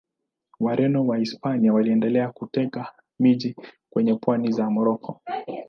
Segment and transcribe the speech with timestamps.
[0.59, 3.55] Wareno wa Wahispania waliendelea kuteka miji
[3.89, 5.21] kwenye pwani za Moroko.